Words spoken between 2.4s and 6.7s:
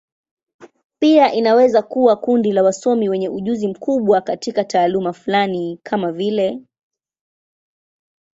la wasomi wenye ujuzi mkubwa katika taaluma fulani, kama vile.